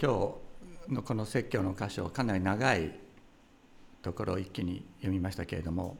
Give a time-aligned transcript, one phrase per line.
[0.00, 0.36] 今
[0.88, 2.92] 日のこの説教の箇所かなり長い
[4.00, 5.96] ところを一気に読みましたけれども、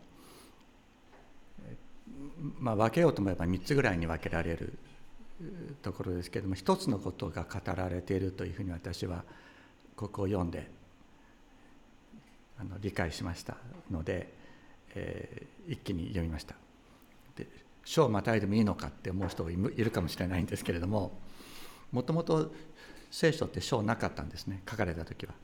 [2.60, 4.78] まあ、分けようと思えば3つぐらいに分けられる
[5.82, 9.24] ところですけれども一つのことが語られているというふうに私は
[9.96, 10.70] ここを読んで
[12.60, 13.56] あの理解しました
[13.90, 14.32] ので、
[14.94, 16.54] えー、一気に読みました。
[17.34, 17.48] で
[17.84, 21.18] 章をまたいでもいいのかって思う人いるかもしれないんですけれども
[21.90, 22.52] もともと
[23.10, 25.34] 聖書って章なかったんですね書かれた時は。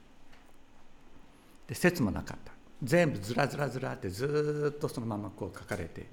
[1.67, 6.07] で説もなかった全部ずらずらずらってずっとそのままこう書かれて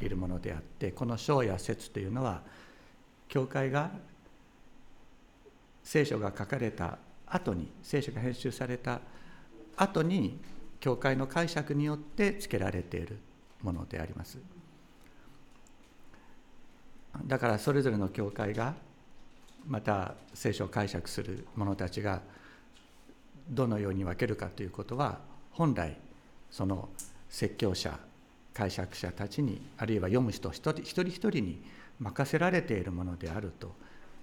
[0.00, 2.42] いるものであってこの章や説というのは
[3.28, 3.90] 教会が
[5.82, 9.00] 聖書が書かれた後に聖書が編集された
[9.76, 10.40] 後に
[10.80, 13.18] 教会の解釈によってつけられている
[13.62, 14.38] ものであります。
[17.26, 18.74] だからそれぞれの教会が
[19.68, 22.22] また聖書を解釈する者たちが
[23.50, 25.18] どのように分けるかということは
[25.52, 25.96] 本来
[26.50, 26.88] その
[27.28, 27.98] 説教者
[28.54, 31.62] 解釈者たちにあるいは読む人一人一人一人に
[32.00, 33.74] 任せられているものであると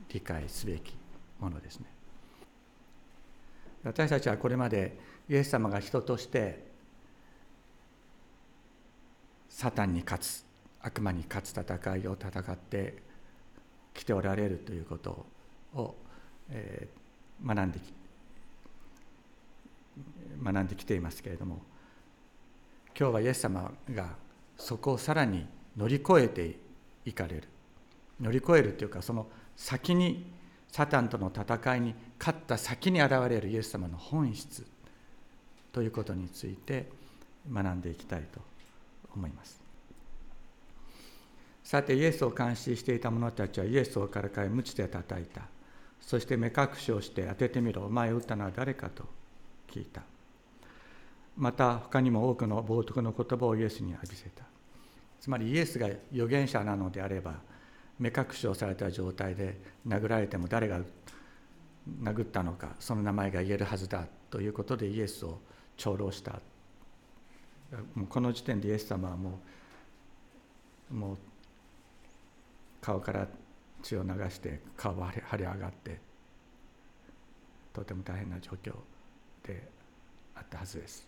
[0.10, 0.96] 理解すべき
[1.40, 1.86] ものですね。
[3.84, 4.98] 私たちはこれまで
[5.30, 6.66] イエス様が人として
[9.50, 10.46] サタンに勝つ
[10.82, 12.98] 悪魔に勝つ戦いを戦って
[13.94, 15.26] きておられるということを、
[15.76, 15.96] を
[16.50, 17.94] えー、学んでき
[20.44, 21.62] 学んできていますけれども
[22.98, 24.10] 今日はイエス様が
[24.58, 25.46] そこをさらに
[25.78, 26.58] 乗り越えて
[27.06, 27.44] いかれる
[28.22, 30.26] 乗り越えるというかその先に
[30.72, 34.66] サタンとの戦いに勝った先に現れるイエス様の本質
[35.72, 36.88] ということについて
[37.52, 38.42] 学んでいきたいと
[39.14, 39.62] 思います。
[41.64, 45.42] さてイエスを監視していた者たちはイエスをからかい鞭で叩いた
[46.06, 47.90] そして目隠しをして当ててみろ。
[47.90, 49.06] 前を撃ったのは誰かと
[49.68, 50.04] 聞いた。
[51.36, 54.44] また他にも多くの冒涜の言葉をイエスに浴びせた。
[55.20, 57.40] つまりイエスが預言者なのであれば
[57.98, 60.82] 目隠しをされた状態で殴られても誰が
[62.04, 65.40] 殴ったのかその名前が言えるはずだということでイエスを
[65.76, 66.34] 長老した。
[67.96, 69.40] もうこの時点でイエス様はも
[70.92, 71.18] うもう
[72.80, 73.28] 顔から
[73.86, 76.00] 血を流して顔は腫れ上がって
[77.72, 78.74] とても大変な状況
[79.46, 79.70] で
[80.36, 81.08] あったはずです。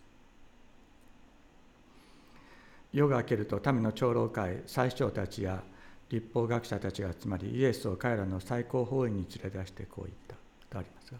[2.92, 5.62] 夜が明けると民の長老会最長たちや
[6.08, 10.36] 立法学者たちが集まりイエスを彼らの最高法院に連れ出してこう言った
[10.70, 11.18] とありますが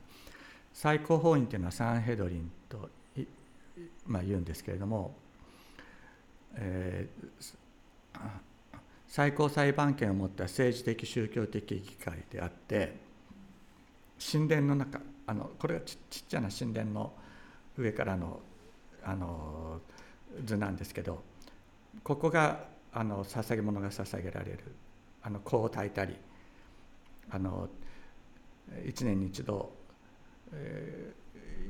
[0.72, 2.88] 最高法院というのはサンヘドリンと、
[4.06, 5.14] まあ、言うんですけれども、
[6.54, 8.20] えー、
[9.08, 12.96] 最高裁判権を持った政治的宗教的議会であって
[14.32, 17.12] 神殿の中あのこれがちちっちゃな神殿の
[17.76, 18.40] 上からの
[19.02, 19.80] あの
[20.44, 21.22] 図なんですけど
[22.02, 24.58] ここがあの捧げ物が捧げられる
[25.22, 26.16] あの香を焚いたり
[27.30, 27.68] あの
[28.86, 29.72] 一年に一度、
[30.52, 31.12] え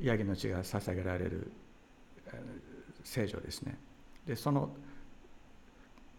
[0.01, 1.51] ー、ヤギの血が捧げられる
[3.03, 3.77] 聖女ですね。
[4.25, 4.71] でその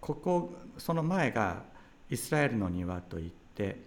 [0.00, 1.62] ここその前が
[2.08, 3.82] イスラエルの庭といって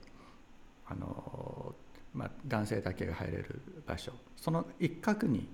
[0.87, 1.73] あの、
[2.13, 5.47] まあ、男性だけが入れる場所その一角に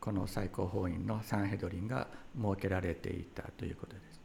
[0.00, 4.20] この最高法院のサンヘドリンが設けられていたということです。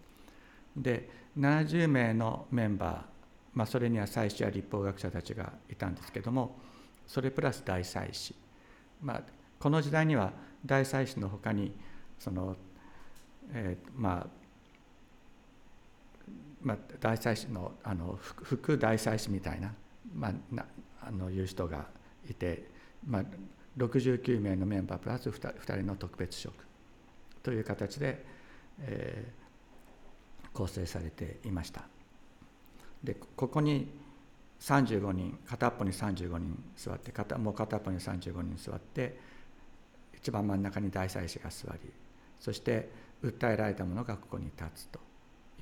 [0.77, 3.01] で70名のメンバー、
[3.53, 6.57] まあ、それには祭司や立法学者たちがいたんですけども
[7.05, 8.35] それプラス大祭司、
[9.01, 9.21] まあ、
[9.59, 10.31] この時代には
[10.65, 11.73] 大祭司のほかに
[12.17, 12.55] その、
[13.51, 14.42] えー、まあ
[16.63, 19.73] まあ、大祭司のあの副大祭司みたいな,、
[20.13, 20.65] まあ、な
[21.01, 21.85] あのいう人が
[22.29, 22.69] いて、
[23.05, 23.23] まあ、
[23.77, 26.53] 69名のメンバープラス 2, 2人の特別職
[27.41, 28.25] という形で、
[28.79, 31.83] えー、構成されていました。
[33.03, 33.87] でここに
[34.61, 39.19] 35人片っぽに35人座って片もう片っぽに35人座って
[40.15, 41.91] 一番真ん中に大祭司が座り
[42.39, 42.89] そして
[43.21, 45.01] 訴えられた者がここに立つと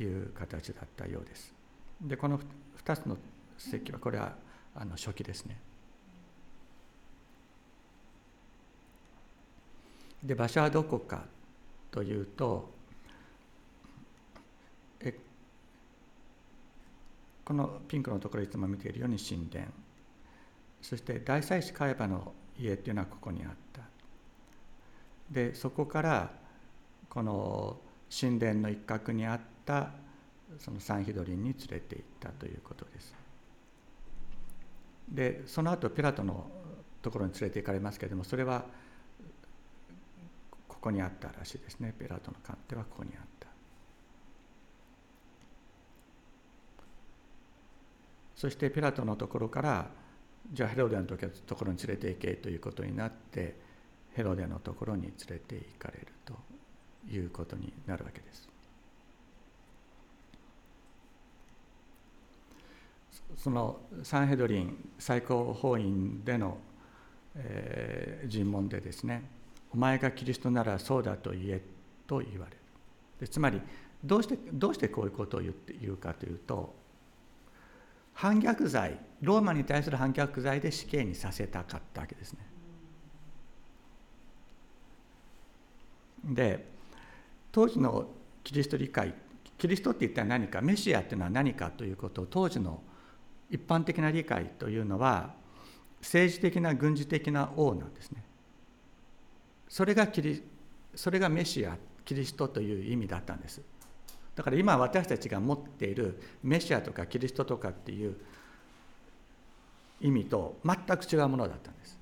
[0.01, 1.53] いう形だったようです。
[2.01, 2.39] でこの
[2.83, 3.17] 2つの
[3.57, 4.35] 席はこれは
[4.75, 5.57] あの初期ですね。
[10.23, 11.25] で場所はどこか
[11.89, 12.69] というと
[14.99, 15.17] え
[17.43, 19.65] このピンクのところいつも見ているように神殿
[20.81, 23.81] そして大祭司海馬の家っていうのはここにあった
[25.31, 26.31] でそこから
[27.09, 27.77] この
[28.09, 29.39] 神殿の一角にあっ
[29.71, 29.91] た
[30.57, 33.15] そのサンヒドリンに連れて行ったということです。
[35.09, 36.49] でその後ピラトの
[37.01, 38.65] ところに連れて行かれますけれどもそれは
[40.67, 43.47] ここにあったらしいですねピラトの鑑定はここにあった
[48.35, 49.89] そしてピラトのところから
[50.53, 53.59] じゃあヘロデのところに連れて行けということになって
[54.13, 56.33] ヘロデのところに連れて行かれると
[57.09, 58.50] いうことになるわけです。
[63.37, 66.57] そのサンヘドリン最高法院での、
[67.35, 69.23] えー、尋問でですね
[69.73, 71.61] 「お前がキリストならそうだと言え」
[72.07, 72.57] と言われる
[73.19, 73.61] でつまり
[74.03, 76.75] どうしてどうしてこういうことを言って言うかというと
[78.13, 82.39] 反逆罪ローマに対する反逆罪で死刑にさせたかったわけですね。
[86.25, 86.67] で
[87.51, 88.09] 当時の
[88.43, 89.13] キリスト理解
[89.57, 92.81] キリストって一体何かメシアっていうのは何かということを当時の
[93.51, 95.33] 一般的な理解というのは
[95.99, 98.23] 政治的な軍事的な王なんですね。
[99.67, 100.41] それがキリ
[100.95, 103.61] それがメシアキリストという意味だったんです。
[104.35, 108.15] だから今私たちが持っているメシアとかキリストとかっていう
[109.99, 111.99] 意味と全く違うものだったんです。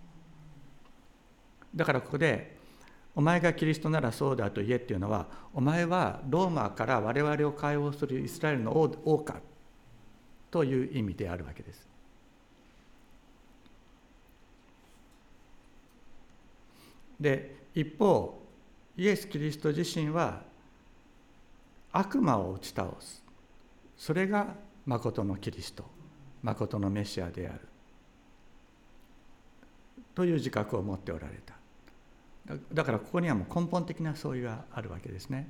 [1.76, 2.58] だからここで
[3.16, 9.42] 「お前がキリストならそうだと言え」っていうのはお前はローマから我々を解放するイスラエルの王か
[10.52, 11.88] という意味であるわけです。
[17.20, 18.42] で一方
[18.98, 20.42] イエス・キリスト自身は
[21.92, 23.24] 悪魔を打ち倒す
[23.98, 24.56] それが
[24.86, 25.84] 誠のキリスト
[26.42, 27.60] 誠のメシアである
[30.16, 31.60] という自覚を持っておられた
[32.74, 35.48] だからここにはもう根本的な相違があるわけですね。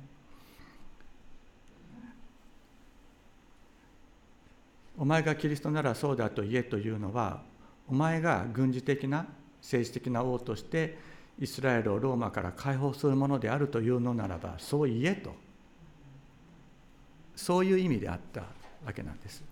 [5.00, 7.40] お前がキリストならそうだと言えというのは
[7.88, 9.26] お前が軍事的な
[9.62, 10.98] 政治的な王として
[11.38, 15.34] イスラエルをローマから解放するものであるというのならばそう言えと
[17.34, 18.42] そういう意味であった
[18.84, 19.42] わけなんです。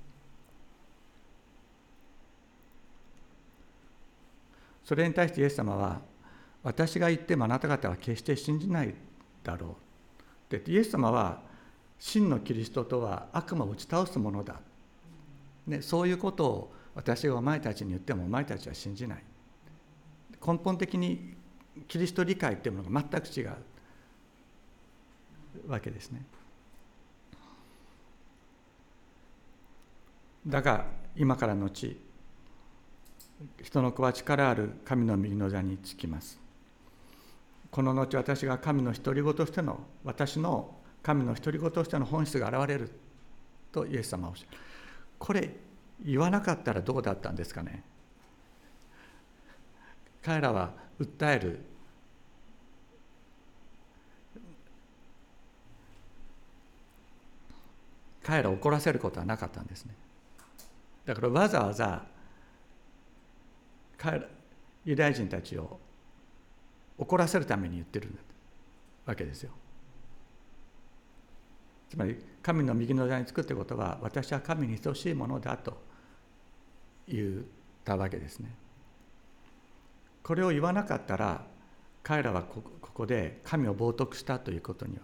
[4.84, 6.00] それに対してイエス様は
[6.62, 8.94] 私が言ってもあなた方は決して信じない
[9.42, 9.78] だろ
[10.50, 10.58] う。
[10.58, 11.40] でイエス様は
[11.98, 14.60] 真のキリストとは悪魔を打ち倒すものだ
[15.68, 19.22] ね、そういうことを私がお前たちに言ってもお前たちは信じない。
[20.44, 21.34] 根本的に
[21.86, 23.56] キリスト理解っていうものが全く違う。
[25.66, 26.24] わけですね。
[30.46, 30.86] だが
[31.16, 32.00] 今からのち
[33.62, 36.38] 人の子は力ある神の右の座につきます。
[37.70, 42.90] この後私が神の独り子としての私の神の独り子としての本質が現れる
[43.70, 44.58] とイエス様はおっしゃる。
[45.18, 45.50] これ
[46.04, 47.82] 言わなかったらどうだったんですかね？
[50.22, 51.60] 彼らは訴える。
[58.22, 59.94] 彼らを怒らせることはなかったんですね。
[61.06, 62.04] だからわざわざ
[63.96, 64.26] 彼ら
[64.84, 65.80] ユダヤ人たちを
[66.98, 68.14] 怒らせるために言ってる
[69.06, 69.50] わけですよ。
[71.88, 75.76] つまり神の右の座につくってことは私は神に等しいものだと
[77.06, 77.42] 言っ
[77.84, 78.54] たわけですね。
[80.22, 81.44] これを言わなかったら
[82.02, 82.62] 彼らはこ
[82.94, 85.02] こで神を冒涜したということには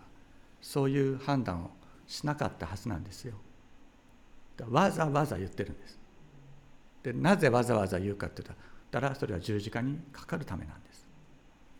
[0.60, 1.70] そういう判断を
[2.06, 3.34] しなかったはずなんですよ。
[4.70, 5.98] わざわざ言ってるんです。
[7.02, 8.56] でなぜわざわざ言うかって言っ
[8.90, 11.06] たらそれは十字架にかかるためなんです。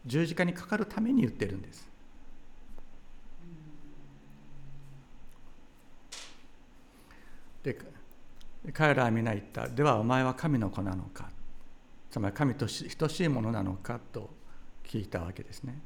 [0.04, 1.93] 十字架にかかるために言ってるんです。
[7.64, 7.76] で
[8.72, 9.66] 彼らは皆言った。
[9.68, 11.28] ではお前は神の子なのか。
[12.10, 12.66] つまり神と
[12.96, 14.30] 等しいものなのかと
[14.84, 15.80] 聞いたわけですね。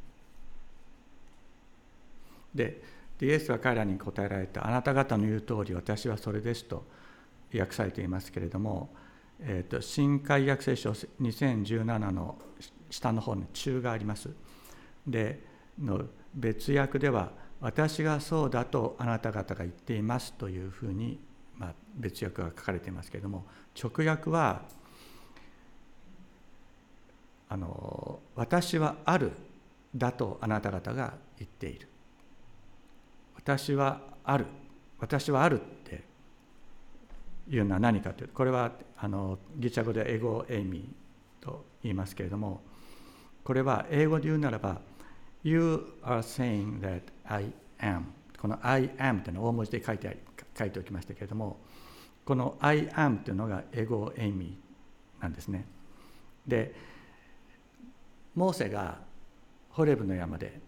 [2.54, 2.82] で
[3.20, 6.84] イエスは彼らに答えられたあなた方の言う通り私はそれですと
[7.56, 8.90] 訳されていますけれども、
[9.40, 12.38] えーと、新海約聖書2017の
[12.90, 14.30] 下の方に中があります。
[15.06, 15.42] で
[15.80, 16.04] の
[16.34, 21.18] 別訳では私がそうだとあなた方が言っていますというふうに
[21.58, 23.44] まあ、別訳が書かれていますけれども
[23.76, 24.62] 直訳は
[27.48, 29.32] あの「私はある」
[29.94, 31.88] だとあなた方が言っている。
[33.34, 34.46] 私はある
[34.98, 36.04] 私はあるって
[37.48, 42.60] いうのは何かというとこれはあのギリシャ語で英語エイミーと言いますけれども
[43.44, 44.82] これは英語で言うならば
[45.42, 48.02] You are saying that I am
[48.38, 50.18] この I am というのは大文字で書いてあり
[50.58, 51.58] 書いておきましたけれども
[52.24, 55.64] この I am というのがエゴエイミーなんですね。
[56.46, 56.74] で
[58.34, 58.98] モーセが
[59.70, 60.60] ホレブの山で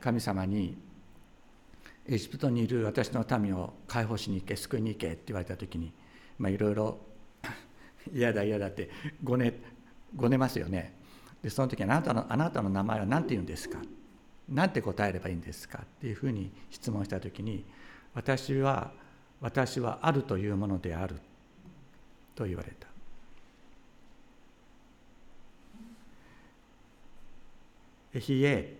[0.00, 0.76] 神様に
[2.06, 5.92] エジプトにいる私の民を解放しに行け救いに行けって言われた時に
[6.40, 6.98] いろいろ
[8.12, 8.90] 嫌だ嫌だって
[9.22, 9.60] ごね
[10.16, 10.94] ごねますよね。
[11.42, 13.80] でその時あなたのあなたの名前は何て言うんですか？
[14.48, 15.80] 何て答えればいいんですか？
[15.84, 17.64] っていうふうに質問した時に
[18.14, 18.90] 私は
[19.40, 21.16] 私はあるというものである
[22.34, 22.88] と言われた。
[28.14, 28.76] エヒエ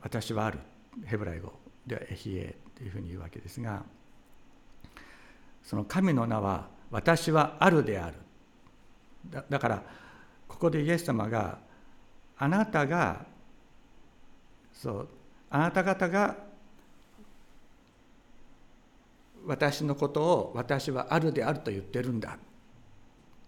[0.00, 0.58] 私はある。
[1.04, 1.52] ヘブライ語
[1.86, 3.82] ではエヒエというふうに言うわけですが
[5.62, 8.16] その神の名は私はあるである。
[9.30, 9.82] だだから
[10.48, 11.58] ここでイエス様が
[12.36, 13.24] あなたが
[14.72, 15.08] そう
[15.48, 16.36] あなた方が
[19.46, 22.38] 私のことを私はあるであると言ってるんだ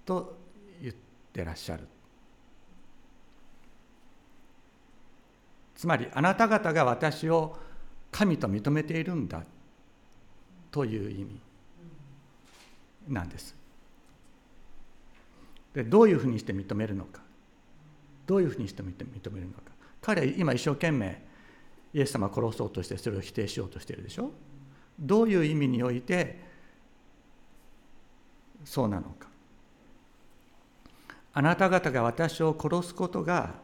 [0.04, 0.36] と
[0.82, 0.94] 言っ
[1.32, 1.86] てらっしゃる。
[5.76, 7.58] つまりあなた方が私を
[8.10, 9.42] 神と認めているんだ
[10.70, 11.40] という意味
[13.08, 13.54] なんです。
[15.74, 17.20] でどういうふうにして認めるのか
[18.26, 18.86] どういうふうにして認
[19.32, 19.62] めるのか。
[20.00, 21.22] 彼は今一生懸命
[21.92, 24.30] イエス様を殺そうとしてそれを否定しようとしているでしょ。
[24.98, 26.38] どういう意味において
[28.64, 29.28] そうなのか。
[31.32, 33.54] あなた方が私を殺すことが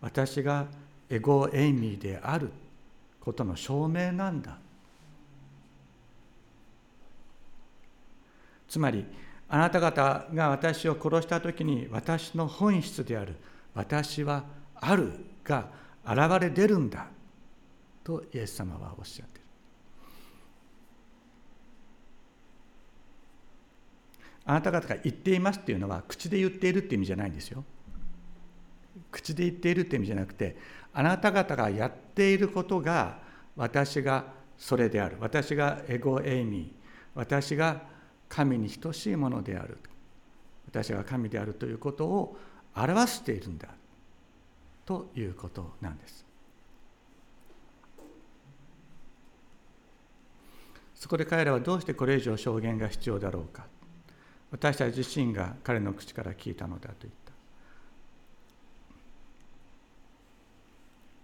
[0.00, 0.66] 私が
[1.08, 2.50] エゴエイミーである
[3.20, 4.56] ことの証明なんだ。
[8.68, 9.04] つまり
[9.48, 13.34] あなた方が私を殺した時に私の本質である
[13.74, 14.44] 私は
[14.76, 15.12] ある
[15.44, 15.68] が
[16.06, 17.08] 現れ出るんだ
[18.04, 19.46] とイエス様はおっしゃっている
[24.50, 27.62] あなた方が言っていますっていうのは口で言っているって意味じゃないんですよ。
[29.12, 30.56] 口で言っているって意味じゃなくて
[30.92, 33.20] あなた方がやっていることが
[33.54, 34.24] 私が
[34.58, 35.18] それである。
[35.20, 36.70] 私がエゴエイミー。
[37.14, 37.82] 私が
[38.28, 39.78] 神に等しいものである。
[40.66, 42.36] 私が神であるということを
[42.74, 43.68] 表しているんだ
[44.84, 46.26] ということなんです。
[50.96, 53.64] そこで彼らはどうしてこれ以上証言が必要だろうか。
[54.50, 57.32] 私たち自身が彼の口から聞いたのだと言った。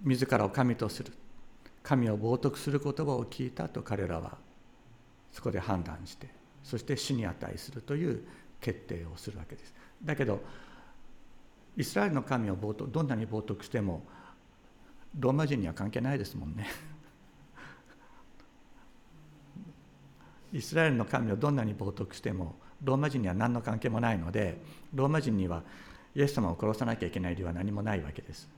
[0.04, 1.12] 自らを神とする。
[1.86, 4.38] 神を冒涜する言葉を聞いたと彼らは
[5.30, 6.26] そこで判断して
[6.64, 8.26] そして死に値するという
[8.60, 9.72] 決定をするわけです。
[10.02, 10.40] だけど
[11.76, 14.02] イスラエルの神を冒涜どんなに冒涜しても
[15.16, 16.66] ローマ人には関係ないですもんね。
[20.52, 24.58] イスラエルの神をどんなに冒涜してもローマ人には何の関係もないので
[24.94, 25.62] ローマ人には
[26.14, 28.48] イエス様を殺さなきゃいけない理由は何もないわけです。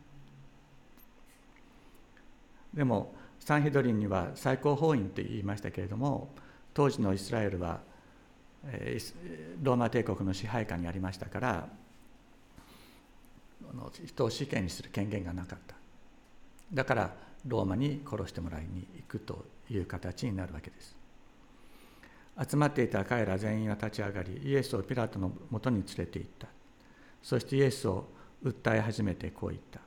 [2.75, 6.29] でもサンヘドリンには最高法院と言いましたけれども
[6.75, 7.81] 当時のイスラエルは
[9.63, 11.69] ローマ帝国の支配下にありましたから
[14.05, 15.77] 人を死刑にする権限がなかった。
[16.73, 17.15] だから
[17.47, 20.98] ローマに殺してもらいに行くという形になるわけです。
[22.41, 26.47] 集まっていた彼ら全員は立ち上がりイエスをピラトのもとに連れて行った。
[27.23, 28.07] そしてイエスを
[28.45, 29.81] 訴え始めてこう言った。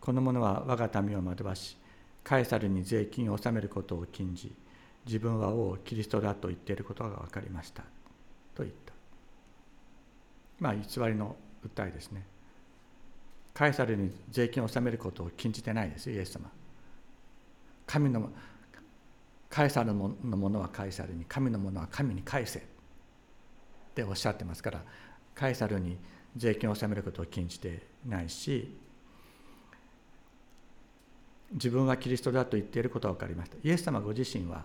[0.00, 1.76] この者は我が民を惑わし
[2.22, 4.52] カエサルに税金を納めることを禁じ
[5.06, 7.82] 自分は王キリストだと言っていることが分かりました。
[8.54, 8.92] と言った。
[10.58, 12.26] まあ偽りの訴えですね。
[13.52, 16.50] カエサルに税金を納めることを禁じてないですイエス様。
[17.86, 18.30] 神の
[19.54, 22.58] カエサルのものはカエサルに神のものは神に返せ。
[22.58, 22.62] っ
[23.94, 24.82] ておっしゃってますから
[25.32, 25.96] カエサルに
[26.36, 28.76] 税金を納めることを禁じてないし
[31.52, 33.56] 自分はキリストだと言っていることは分かりました。
[33.62, 34.64] イエス様ご自身は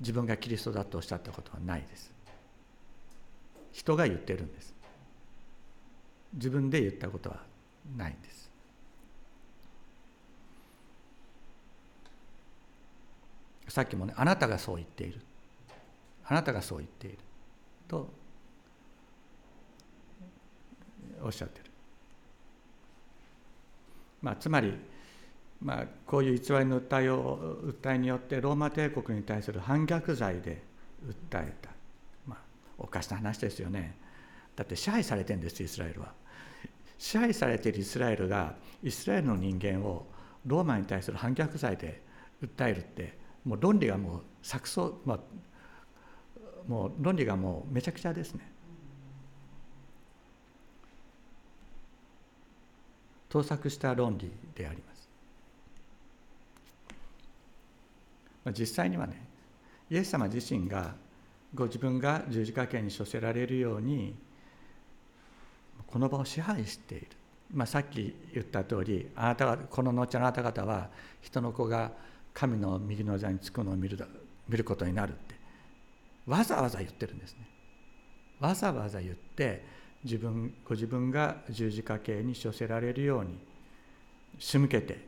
[0.00, 2.10] 自分がキリストだとおっしゃったことはないです。
[3.72, 4.74] 人が言ってるんです。
[6.32, 7.42] 自分で言ったことは
[7.94, 8.43] ないんです。
[13.74, 15.20] さっきもねあなたがそう言っている。
[16.26, 17.18] あなたがそう言っている。
[17.88, 18.08] と
[21.20, 21.64] おっしゃってる。
[24.22, 24.78] まあつまり
[25.60, 30.62] まあ、こういう偽りの訴えを訴えによってローマ帝国に対する反逆罪で
[31.04, 31.70] 訴えた、
[32.28, 32.38] まあ、
[32.78, 33.96] おかしな話ですよね。
[34.54, 36.12] だって支配されてるんですイスラエルは。
[36.96, 38.54] 支配されているイスラエルが
[38.84, 40.06] イスラエルの人間を
[40.46, 42.02] ローマに対する反逆罪で
[42.40, 45.18] 訴えるってもう論理がもう錯綜、まあ、
[46.66, 48.50] もう論理がもうめちゃくちゃですね。
[53.28, 55.08] 盗作した論理であります。
[58.44, 59.26] まあ実際にはね
[59.90, 60.94] イエス様自身が
[61.54, 64.14] ご自分が十字架刑に処せられるように
[65.86, 67.06] この場を支配している、
[67.52, 71.92] まあ、さっき言った通りあなたがこの後あなた方は人の子が
[72.34, 73.96] 神の右の座につくのを見る
[74.48, 75.34] 見ることになるって
[76.26, 77.48] わざわざ言ってるんですね。
[78.40, 79.64] わざわざ言って
[80.02, 83.38] 自分ご自分が十字架刑に処せられるように
[84.38, 84.98] 仕向けて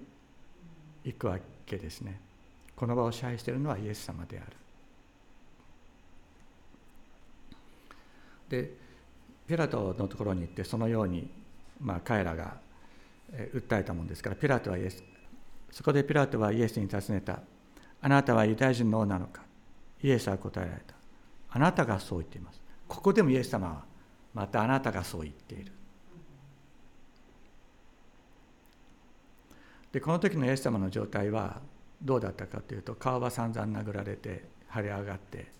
[1.05, 2.21] いくわけですね。
[2.75, 4.57] この場を支配しているのはイエス様である。
[8.49, 8.75] で
[9.47, 11.29] ピラトのところに行ってそのように、
[11.81, 12.59] まあ、彼らが
[13.55, 15.03] 訴えたもんですからピラトはイエス
[15.71, 17.41] そこでピラトはイエスに尋ねた
[18.01, 19.43] 「あなたはユダヤ人の王なのか?」
[20.03, 20.95] イエスは答えられた
[21.51, 23.85] 「あなたがそう言っています」ここでもイエス様は
[24.33, 25.73] またあなたがそう言っている。
[29.93, 31.63] でこの時のイエス様の状態は
[32.03, 35.51] どうだったかというと顔は散々殴られて腫れ上がって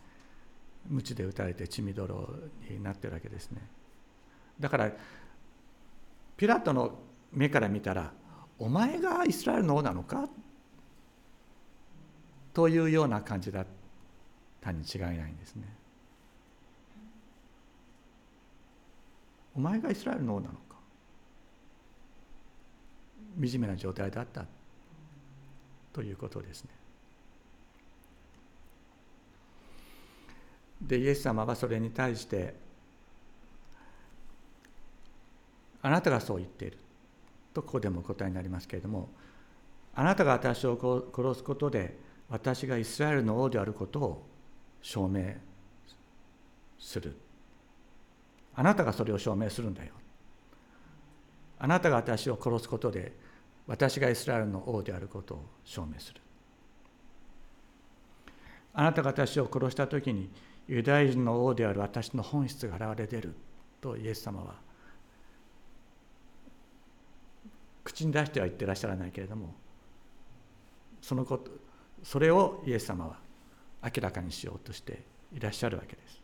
[0.89, 2.29] 鞭で打たれて血みどろ
[2.69, 3.67] になってるわけですね。
[4.61, 4.91] だから
[6.37, 6.99] ピラトの
[7.33, 8.13] 目から見たら
[8.59, 10.29] 「お前がイスラエルの王なのか?」
[12.55, 13.67] というような感じだっ
[14.61, 15.77] たに違いないんですね。
[19.55, 20.77] お前がイスラエルの王なのか？
[23.39, 24.47] 惨めな状態だった
[25.93, 26.71] ということですね。
[30.81, 32.55] でイエス様はそれに対して
[35.81, 36.79] あなたがそう言っている
[37.57, 39.09] とここでも答えになりますけれども
[39.95, 40.77] あなたが私を
[41.15, 41.99] 殺すことで
[42.29, 44.27] 私がイスラエルの王であることを
[44.83, 45.35] 証明
[46.79, 47.17] する。
[48.55, 49.93] あなたがそれを証明するんだよ。
[51.59, 53.13] あなたが私を殺すことで
[53.67, 56.21] 私がイスラエルの王であることを証明する。
[58.75, 60.29] あなたが私を殺した時に
[60.69, 63.35] ユダヤ人の王である私の本質が現れ出る
[63.81, 64.66] とイエス様は
[67.87, 69.55] 口に出しては言ってらっしゃらないけれども
[71.01, 71.51] そのこと
[72.03, 73.19] それをイエス様は
[73.83, 76.23] 明らかにしようとしていらっしゃるわけです。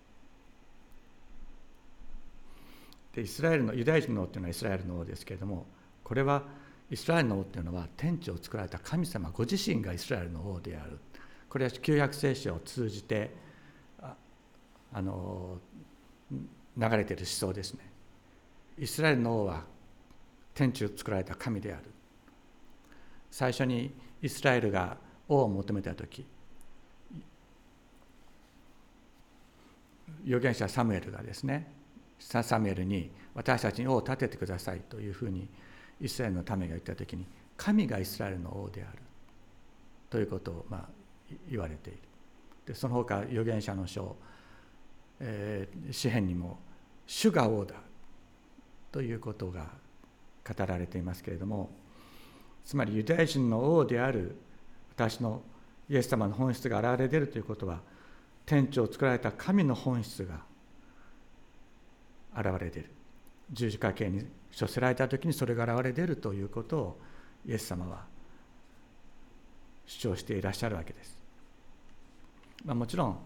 [3.14, 5.66] でイスラエルのユダヤ人の王っていうのはイスラエルの王ですけれども
[6.02, 6.42] これは
[6.90, 10.98] イスラエルの王っていうのは天地を作られた神様ご自身がイスラエルの王である
[11.48, 13.30] これは旧約聖書を通じて
[14.00, 15.58] あの
[16.30, 17.80] 流れている思想ですね
[18.78, 19.64] イスラエルの王は
[20.54, 21.84] 天地を作られた神である。
[23.30, 24.96] 最初にイスラエルが
[25.28, 26.26] 王を求めた時
[30.24, 31.72] 預言者サムエルがですね
[32.18, 35.48] サムエルに私たちに王を立ててくださいというふうに
[36.00, 38.98] イスラエルの民が言った時に神がイスラエルの王である。
[40.10, 40.88] ということをまあ
[41.48, 41.98] 言われている。
[42.66, 44.16] でその他預言者の書
[45.24, 46.58] えー、詩篇にも
[47.06, 47.76] 「主が王だ」
[48.90, 49.70] ということが
[50.46, 51.70] 語られていますけれども
[52.64, 54.36] つまりユダヤ人の王である
[54.94, 55.42] 私の
[55.88, 57.80] イエス様の本質が現れ出るということは
[58.46, 60.40] 天地を作られた神の本質が
[62.36, 62.90] 現れ出る
[63.52, 64.24] 十字架刑に
[64.58, 67.00] 処せられた時にそれが現れ出るということを
[67.46, 68.04] イエス様は
[69.86, 71.20] 主張していらっしゃるわけです。
[72.64, 73.18] まあ、もちろん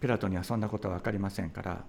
[0.00, 1.84] ピラトにはそんなことは分かりませんから、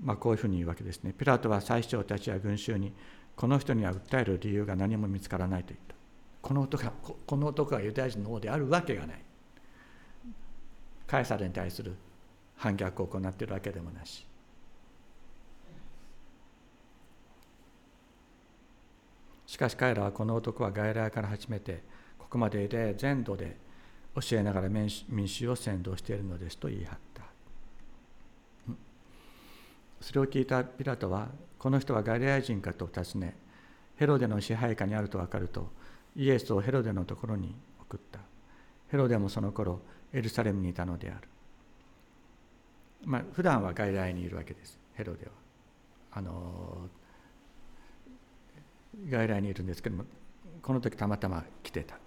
[0.00, 1.12] まあ、こういうふうに言うわけですね。
[1.12, 2.92] ピラトは最長たちや群衆に、
[3.34, 5.94] この人には訴える理由が何も見つからないと言った。
[6.42, 6.92] この男が
[7.26, 9.22] この男がユダヤ人の王であるわけがない。
[11.06, 11.96] カエサルに対する
[12.56, 14.26] 反逆を行っているわけでもなし。
[19.46, 21.82] しかし彼らはこの男は外来から始めて
[22.18, 23.56] ここまでで全土で
[24.14, 27.05] 教えながら民衆を先導しているのですと言い張った。
[30.00, 31.28] それを聞いたピラトは
[31.58, 33.36] この人はガリア人かと尋ね
[33.96, 35.70] ヘロデの支配下にあると分かると
[36.14, 38.20] イエスをヘロデのところに送った。
[38.88, 39.80] ヘロデもその頃
[40.12, 41.28] エルサレムにいたのである。
[43.04, 44.78] まあ普段は外来にいるわけです。
[44.94, 45.32] ヘロデは。
[46.12, 46.88] あの
[49.10, 50.04] 外来にいるんですけども
[50.62, 51.98] この時たまたま来てた。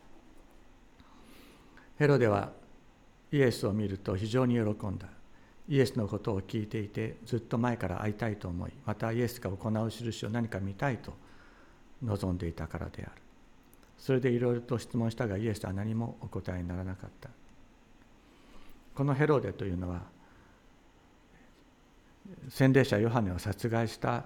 [1.97, 2.52] ヘロデは
[3.32, 5.08] イエスを見ると非常に喜んだ。
[5.69, 11.13] イエスのことを聞いていてずっと前から会いたいと思いまたイエスが行う印を何か見たいと
[12.03, 13.12] 望んでいたからである。
[13.97, 17.29] それでいろいろと質問したがイエスは何もお答えにならなかった。
[18.95, 20.01] このヘロデというのは
[22.49, 24.25] 洗礼者ヨハネを殺害した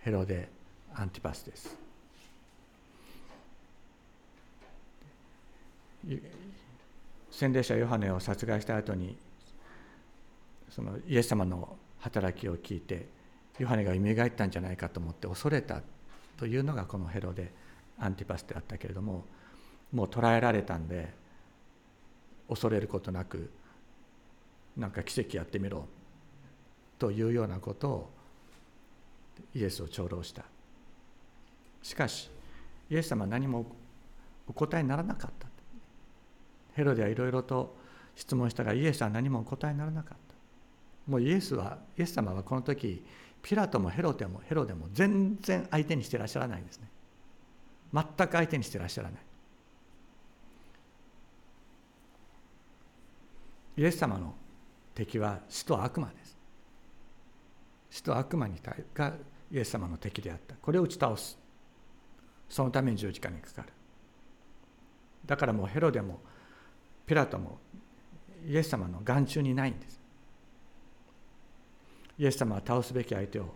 [0.00, 0.48] ヘロデ・
[0.94, 1.76] アンティパスです。
[7.30, 9.16] 洗礼者ヨハネを殺害した後に
[10.74, 13.06] そのイエス様の働きを聞いて
[13.58, 15.82] ヨハネが蘇ったんじゃないかと思って恐れた
[16.38, 17.52] というのがこのヘロデ・
[17.98, 19.26] アンティパスであったけれども
[19.92, 21.12] もう捕らえられたんで
[22.48, 23.50] 恐れることなく
[24.76, 25.86] なんか奇跡やってみろ
[26.98, 28.10] というようなことを
[29.54, 30.44] イエスを長老した。
[31.82, 32.30] しかし
[32.88, 33.66] イエス様は何も
[34.48, 35.48] お答えにならなかった。
[36.74, 37.76] ヘロデはいろいろと
[38.14, 40.31] 質問したがイエスは何もお答えにならなかった。
[41.06, 43.04] もうイエスはイエス様はこの時
[43.42, 46.88] ピラトもヘロデもヘロデも全然相手にしてらっしゃらないんですね。
[47.92, 49.20] 全く相手にしてらっしゃらない。
[53.76, 54.34] イエス様の
[54.94, 56.36] 敵は死と悪魔です。
[57.90, 59.14] 死と悪魔に対が
[59.50, 60.54] イエス様の敵であった。
[60.54, 61.38] これを打ち倒す。
[62.48, 63.68] そのために十字架にかかる。
[65.26, 66.20] だからもうヘロデも
[67.06, 67.58] ピラトも
[68.46, 70.01] イエス様の眼中にないんです。
[72.22, 73.46] イエス様は倒すべき相手を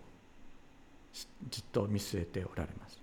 [1.48, 2.98] じっと見据えておられます。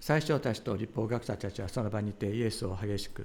[0.00, 3.24] 最初たちと立法学者たちはその場にいてイエスを激しく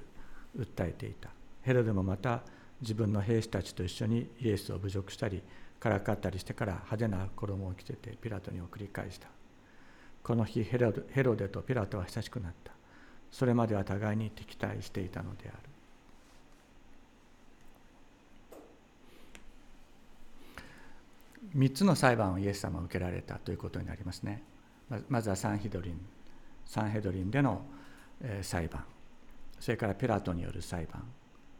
[0.56, 1.30] 訴えていた。
[1.62, 2.42] ヘロデもまた
[2.80, 5.42] 自分の兵士たちと一緒にイエスを侮辱したり
[5.80, 9.26] からかったりしてから派手な衣を着ててピラトに送り返した。
[10.22, 10.92] この日ヘロ
[11.34, 12.70] デとピラトは親しくなった。
[13.32, 15.73] それまでは互いに敵対していたのである。
[21.54, 24.42] 3つの裁判をイエス様は受けられたということになりますね。
[25.08, 26.00] まずはサンヒドリン
[26.66, 27.64] サンヘドリンでの
[28.42, 28.84] 裁判。
[29.60, 31.02] それからピラトによる裁判。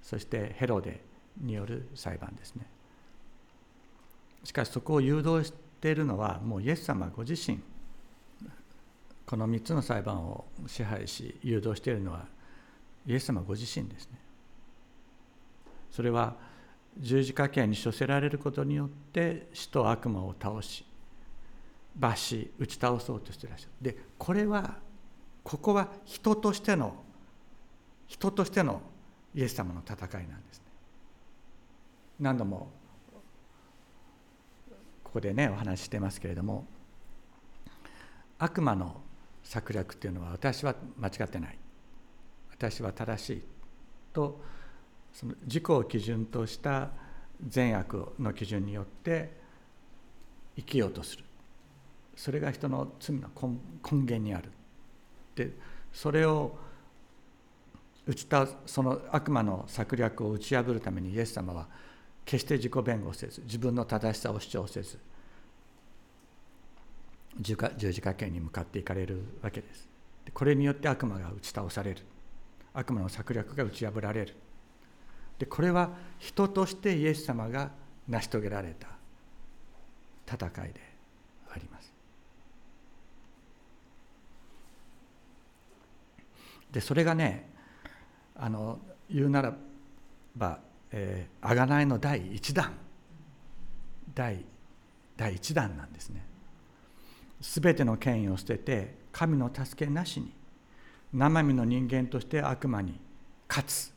[0.03, 1.01] そしてヘロデ
[1.40, 2.66] による裁判ですね。
[4.44, 7.61] しかしそこを誘導しているのはもうイエス様ご自身。
[9.27, 12.27] この3つの裁判を支配し誘導しているのは
[13.07, 14.18] イエス様ご自身ですね。
[15.90, 16.37] それは
[16.98, 20.85] 十字架刑に処せられることによって死と悪魔を倒し
[21.96, 23.72] 罰し打ち倒そうとしていらっしゃる。
[23.92, 24.78] でこれは
[25.42, 26.94] ここは人としての
[28.07, 28.80] 人としての
[29.35, 30.64] イエス様の戦いなんですね。
[32.20, 32.70] 何度も
[35.02, 36.66] ここでねお話ししてますけれども
[38.38, 39.00] 悪魔の
[39.42, 41.59] 策略っていうのは私は間違ってない。
[42.50, 43.42] 私は正しい
[44.12, 44.40] と
[45.14, 46.90] その自己を基準とした
[47.46, 49.31] 善悪の基準によって
[50.57, 51.24] 生きようとする。
[52.16, 54.50] それが人の罪の根源にある。
[55.37, 55.53] で
[55.92, 56.57] それを
[58.07, 61.66] 打ち倒その悪魔の策略を打ち破るためにイエス様は
[62.24, 64.98] 決して自己弁護せず自分の正しさを主張せず
[67.40, 67.57] 十
[67.92, 69.88] 字架刑に向かっていかれるわけです。
[70.33, 72.03] これによって悪魔が打ち倒される。
[72.72, 74.35] 悪魔の策略が打ち破られる。
[75.38, 77.70] でこれは人としてイエス様が
[78.09, 78.88] 成し遂げられた
[80.27, 80.81] 戦いで
[81.51, 81.92] あります。
[86.73, 87.49] でそれがね
[88.37, 88.79] あの
[89.11, 89.55] 言うなら
[90.37, 90.59] ば
[90.97, 92.73] えー、贖いの第一弾。
[94.14, 94.44] 第
[95.16, 96.25] 第一弾なんですね。
[97.40, 100.33] 全ての権威を捨てて神の助けなしに
[101.12, 103.01] 生身の人間として悪魔に
[103.49, 103.93] 勝つ。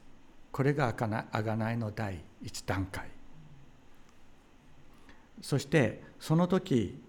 [0.58, 3.08] これが贖いの第一段階
[5.40, 7.00] そしてその時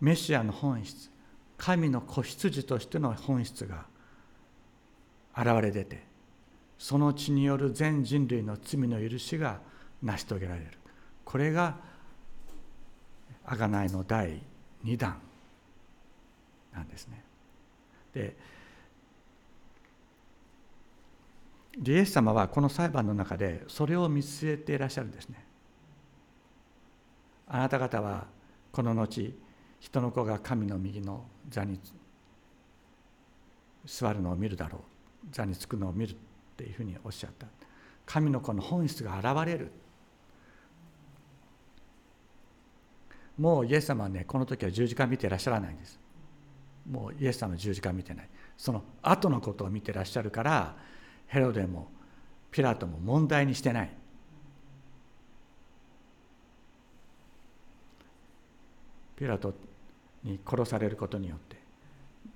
[0.00, 1.10] メシアの本質
[1.58, 3.84] 神の子羊としての本質が
[5.36, 6.04] 現れ出て
[6.78, 9.60] その血による全人類の罪の許しが
[10.02, 10.70] 成し遂げられる
[11.22, 11.76] これが
[13.44, 14.40] 贖いの第
[14.86, 15.20] 2弾
[16.72, 17.22] なんですね。
[18.14, 18.34] で
[21.78, 25.44] イエス様はこの裁判の中でそれを見据えていらっしゃるんですね。
[27.46, 28.26] あなた方は
[28.72, 29.34] この後
[29.78, 31.80] 人の子が神の右の座に
[33.86, 34.80] 座るのを見るだろう。
[35.30, 36.16] 座につくのを見るっ
[36.56, 37.46] ていうふうにおっしゃった。
[38.04, 39.70] 神の子の本質が現れる。
[43.38, 45.98] もうイエス様はねこの時は十字架見ていらっしゃらないんです。
[46.90, 48.28] もうイエス様の十字架見てない。
[48.56, 50.76] その後のことを見てらっしゃるから
[51.30, 51.88] ヘロデも
[52.50, 53.90] ピラトも問題にしてない。
[59.16, 59.54] ピラト
[60.24, 61.56] に殺されることによって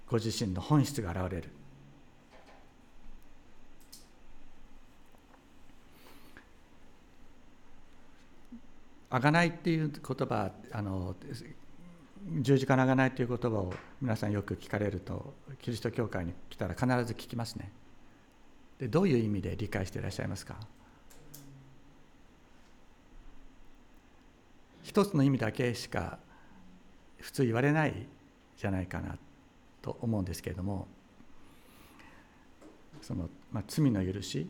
[0.07, 1.51] ご自身の本質が現れる。
[9.11, 11.17] あがないっていう言葉あの
[12.41, 17.73] 十字架のあがないという言葉を皆さんよく聞かれるとキリスト教会に来たら必ず聞きますね。
[18.79, 20.57] でどういう意味で理解していらっしゃいますか？
[24.83, 26.19] 一つの意味だけしか
[27.19, 28.07] 普通言われない
[28.57, 29.17] じゃないかな
[29.81, 30.87] と思うんですけれども
[33.01, 34.49] その、まあ、罪の許し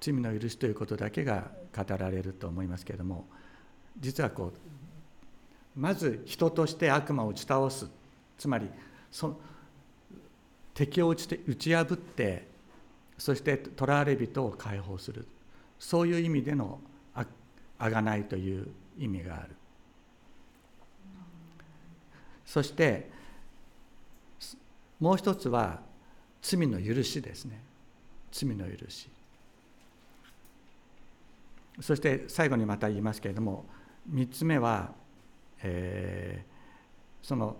[0.00, 3.26] 罪の許しということだけが語られると思いますけれども
[3.98, 4.52] 実はこ
[5.76, 7.88] うまず人として悪魔を打ち倒す。
[8.38, 8.68] つまり
[9.10, 9.38] そ
[10.72, 12.48] 敵を打ち打ち破って
[13.20, 15.26] そして囚われ人を解放する。
[15.78, 16.80] そういう意味での
[17.78, 19.50] あがないという意味がある。
[22.46, 23.10] そして
[24.98, 25.80] もう一つは
[26.40, 27.60] 罪の許しですね。
[28.32, 29.10] 罪の許し。
[31.78, 33.66] そして最後にまた言いますけれども
[34.10, 34.92] 3つ目は、
[35.62, 37.56] えー、その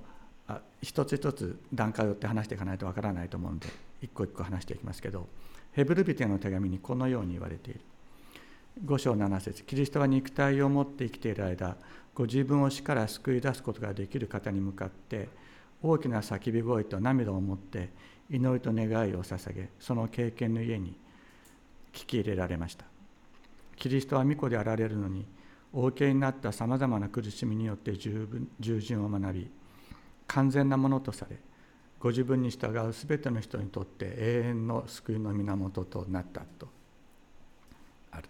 [0.50, 3.68] あ一つ一つ段階を追って話していかないとわからないと思うので
[4.02, 5.28] 一個一個話していきますけど
[5.72, 7.80] ヘブルビテの手紙にこのように言われている。
[8.84, 11.76] 5章7節キリストは肉体を持って生きている間
[12.14, 15.28] ご自分を死から救い出すことができる方に向かって
[15.82, 17.90] 大きな叫び声と涙を持って
[18.30, 20.96] 祈りと願いを捧げその経験の家に
[21.92, 22.84] 聞き入れられました。
[23.76, 25.26] キリストは御子であられるのに
[25.72, 29.50] お受けになったさまざまな苦しみによって従順を学び
[30.32, 31.36] 完全なものとされ
[31.98, 36.68] ご自分に従うすべての人にとって永遠の救いの源となったと。
[38.10, 38.28] ある。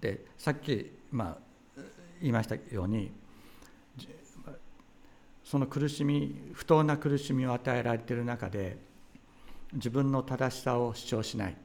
[0.00, 1.80] でさっき、まあ、
[2.20, 3.10] 言いましたように
[5.44, 8.76] その苦しみ不当な苦しみを与えられている中で
[9.72, 11.56] 自分の正しさを主張しない。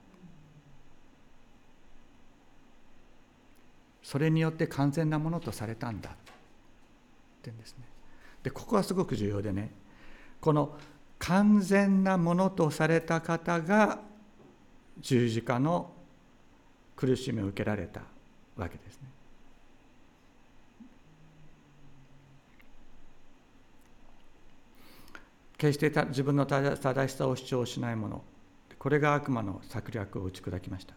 [4.03, 6.11] それによって完全なものとされたんだ。
[6.11, 6.19] って
[7.45, 7.90] 言うんですね。
[8.43, 9.71] でここはすごく重要でね。
[10.39, 10.77] この
[11.19, 14.01] 完全なものとされた方が
[14.99, 15.91] 十字架の
[16.95, 18.01] 苦しみを受けられた
[18.55, 19.07] わけですね。
[25.57, 28.23] 決して自分の正しさを主張しないもの。
[28.79, 30.95] これが悪魔の策略を打ち砕きました。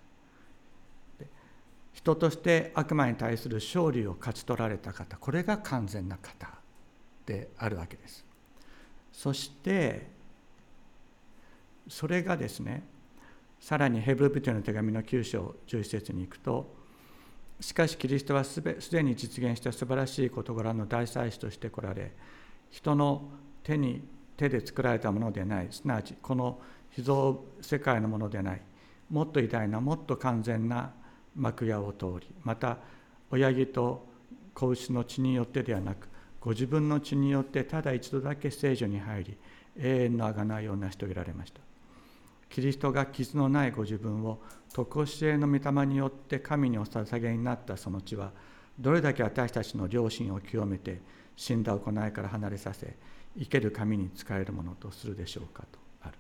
[1.92, 5.18] 人として悪魔に対する勝利を勝ち取られた方。
[5.18, 6.63] これが完全な方。
[7.26, 8.24] であるわけです。
[9.12, 10.06] そして
[11.88, 12.82] それがですね
[13.60, 16.74] さらにヘブル人の手紙の9章11節に行くと
[17.60, 22.12] しかしキリストはすでに実現した素晴らしい事柄の大祭司として来られ
[22.70, 23.30] 人の
[23.62, 24.02] 手に
[24.36, 25.68] 手で作られたものでない。
[25.70, 26.60] すなわちこの
[26.90, 28.62] 秘蔵世界のものでない。
[29.10, 30.92] もっと偉大なもっと完全な
[31.36, 32.78] 幕屋を通りまた
[33.30, 34.06] 親木と
[34.54, 36.08] 子牛の血によってではなく
[36.44, 39.36] ご自分の血によってただ一度だけ聖女に入り
[39.80, 41.60] 永遠の贖いを成し遂げられました
[42.50, 44.38] キリストが傷のないご自分を
[44.74, 48.30] 常しえの御霊によって神にお捧げになったその血は
[48.78, 51.00] どれだけ私たちの良心を清めて
[51.34, 52.94] 死んだ行いから離れさせ
[53.38, 56.14] 生ける神に仕えるものとするでしょうかとある。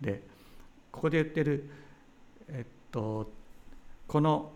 [0.00, 0.22] で
[0.92, 1.70] ここで言ってる、
[2.48, 3.30] えっと、
[4.06, 4.52] この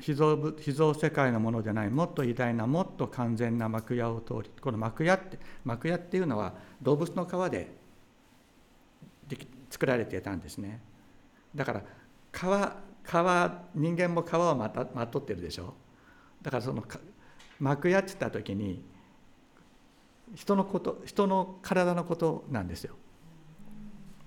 [0.00, 7.70] 秘蔵秘蔵世界のものでないもっと偉大なもっと完全な幕屋を通りこの幕屋って幕屋っていうのは動物の皮で
[9.68, 10.80] 作られていたんですね。
[11.54, 11.82] だから
[12.32, 12.38] 皮
[13.02, 13.12] 皮
[13.74, 15.74] 人間も皮をまたまとってるでしょ。
[16.42, 16.82] だからその
[17.58, 18.82] 幕屋って言った時に
[20.34, 22.94] 人のこと人の体のことなんですよ。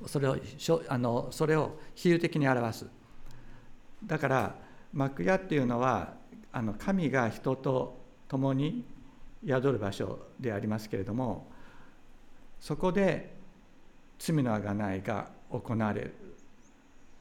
[0.05, 0.37] それを
[0.89, 2.87] あのそれを比喩的に表す。
[4.05, 4.55] だから
[4.93, 6.13] 幕屋っていうのは
[6.51, 8.85] あの神が人と共に
[9.45, 11.47] 宿る場所でありますけれども
[12.59, 13.33] そこで
[14.19, 16.13] 罪のあがないが行われる。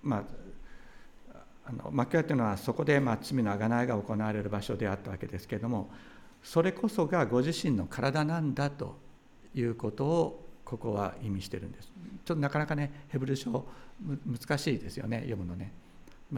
[0.03, 0.23] まあ
[1.65, 5.91] あの幕屋というのはそこでまあ罪のあがないが行われる場所であったわけですけれども
[6.43, 8.97] それこそがご自身の体なんだと
[9.55, 11.93] いうことをここは意味してるんです。
[12.25, 13.67] ちょっとなかなかねヘブル書
[14.27, 15.73] 難しいですよね読むのね。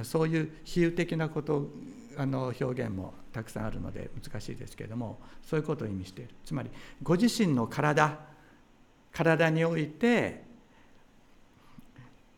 [0.02, 1.70] そういう比喩的なこと
[2.16, 6.70] あの表現もたくさんあるので難しいですけれどもそういうことを意味しているつまり
[7.02, 8.18] ご自身の体
[9.12, 10.42] 体において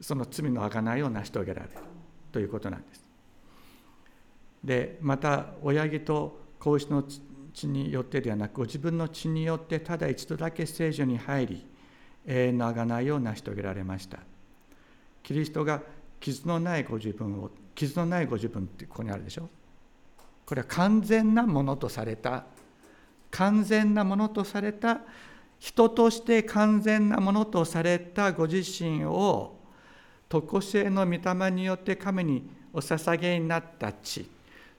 [0.00, 1.70] その罪の贖いを成し遂げられる
[2.30, 3.02] ということなんです。
[4.62, 7.04] でまた親木と子牛の
[7.54, 11.66] 血によってではなくご自分の血によってただ一度だけ聖女に入り
[12.26, 14.18] 永遠の贖いを成し遂げられました。
[15.22, 15.82] キリストが
[16.20, 19.48] 傷のないご自分を傷のないご自分ってここにあるでしょ？
[20.44, 22.44] これは完全なものとされた
[23.30, 25.00] 完全なものとされた
[25.58, 29.56] 人として完全なものとされたご自身を
[30.28, 34.28] 常しえの御霊によって神にお捧げになった地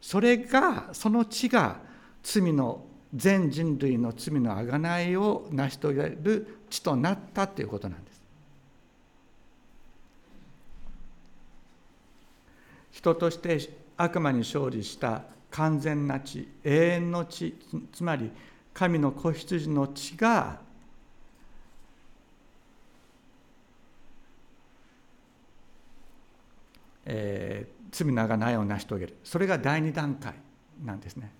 [0.02, 1.82] それがその地が
[2.22, 8.17] 罪の全人類の罪の贖いを成し遂げる地となったということなんです。
[12.98, 13.60] 人として
[13.96, 17.56] 悪魔に勝利した完全な地永遠の地
[17.94, 18.32] つまり
[18.74, 20.66] 神の子羊の地が
[27.10, 29.16] えー、罪の贖いを成し遂げる。
[29.24, 30.34] それが第二段階
[30.84, 31.32] なんですね。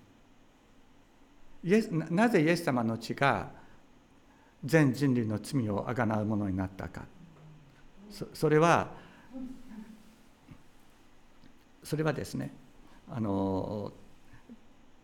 [1.62, 3.50] イエスなぜイエス様の血が
[4.64, 7.02] 全人類の罪をあがなうものになったか。
[8.32, 9.07] それは
[11.88, 12.52] それはですね
[13.10, 13.92] あの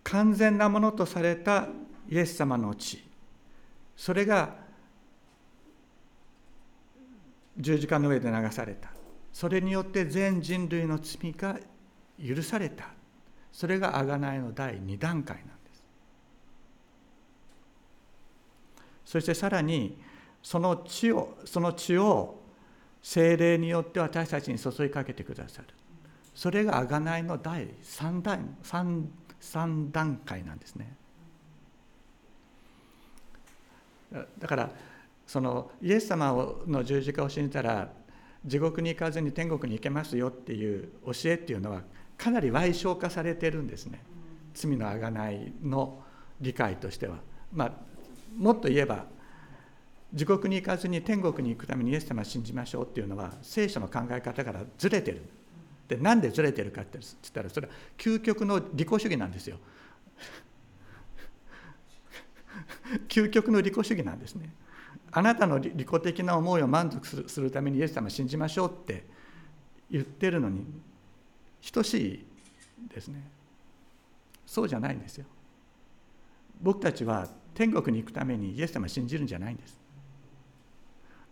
[0.03, 1.69] 完全なものとされた
[2.11, 3.03] イエス様の血
[3.97, 4.55] それが
[7.57, 8.91] 十字架の上で流された。
[9.33, 11.57] それによって全人類の罪が
[12.21, 12.89] 許された。
[13.53, 15.85] それが贖いの第2段階なんです。
[19.05, 19.97] そしてさらに
[20.43, 22.41] その血をその血を
[23.01, 25.69] 精霊によって私たちに注ぎかけてくださる。
[26.35, 29.05] それが贖いの第3段 3,
[29.41, 30.97] 3段階なんですね
[34.39, 34.71] だから
[35.27, 36.35] そのイエス様
[36.67, 37.89] の十字架を信じたら
[38.45, 41.83] 地獄に行かずに天国に行けますよっていう教えっていうのは
[42.19, 44.03] かなり歪償化されてるんですね
[44.53, 46.03] 罪のあがないの
[46.41, 47.17] 理解としては。
[47.53, 47.73] まあ、
[48.37, 49.07] もっと言えば
[50.13, 55.23] 地獄に行かずに天国に行くためにイエス様を信じましょうっていうのは聖書の考え方からずれてる。
[55.89, 59.59] でなんでずれてるかって言ったらそれは究極の利己主義なんですよ。
[63.09, 64.53] 究極の利己主義なんですね。
[65.17, 69.05] あなたの利己的な思いを満足するためにイエス様信じましょうって
[69.89, 70.65] 言ってるのに
[71.73, 72.27] 等しい
[72.93, 73.23] ですね
[74.45, 75.27] そうじゃないんですよ
[76.61, 79.79] 僕たちは天国に行くためにイエス様信じるんじゃないんです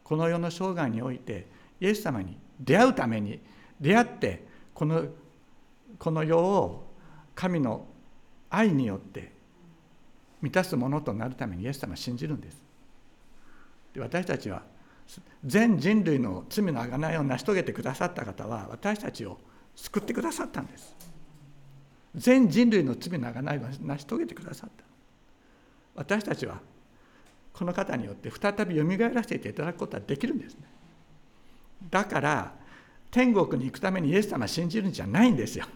[0.05, 1.49] この世の生涯において
[1.81, 3.41] イエス様に出会うために
[3.83, 5.05] 出会ってこの
[5.99, 6.85] この世を
[7.35, 7.85] 神の
[8.49, 9.33] 愛によって
[10.41, 12.63] 満たすものとなるためにイエス様を信じるんです。
[13.93, 14.63] で私たちは
[15.45, 19.39] 全人類の罪の贖いを成し遂げてくださった方は私たちを
[19.75, 20.95] 救ってくださったんです。
[22.15, 24.85] 全人類の罪の贖いを成し遂げてくださった。
[25.95, 26.61] 私たちは
[27.53, 30.63] この方によって再びよみがえらせていただくことはできるんですね。
[31.91, 32.62] だから
[33.13, 35.67] 天国に行くためにイエス様を信じるんじゃないんですよ。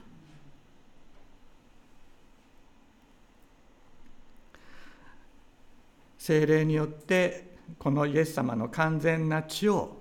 [6.18, 9.98] 精霊によってこのイエス様の完全な血を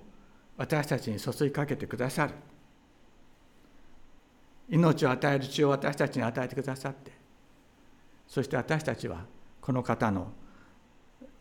[0.56, 2.34] 私たちに注ぎかけてくださる。
[4.70, 7.12] 命を与える血を私たちに与えてくださって。
[8.30, 9.26] そして私たちは
[9.60, 10.32] この方の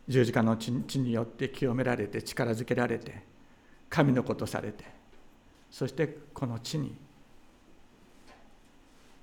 [0.09, 3.23] 十字架の血によって清められて力づけられて
[3.89, 4.83] 神のことされて
[5.75, 6.95] そしてこの地に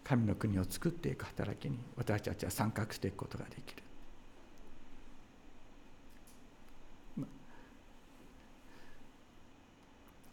[0.04, 3.82] 神の国を作っていく働きに私たちは参画していくことができる。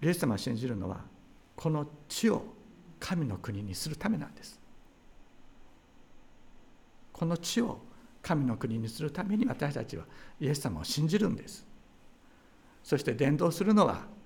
[0.02, 1.00] イエス様を信じるのは
[1.56, 2.44] この地を
[3.00, 4.60] 神の国にするためなんです。
[7.14, 7.80] この地を
[8.22, 10.04] 神の国にするために私たちは
[10.42, 11.66] イエス様を信じるんです。
[12.84, 14.19] そして伝道するのは